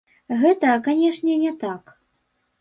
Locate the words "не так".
1.43-1.95